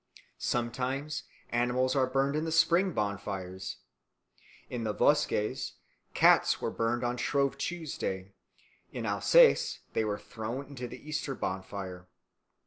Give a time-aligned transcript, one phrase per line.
[0.39, 3.77] Sometimes animals are burned in the spring bonfires.
[4.67, 5.73] In the Vosges
[6.15, 8.33] cats were burned on Shrove Tuesday;
[8.91, 12.07] in Alsace they were thrown into the Easter bonfire.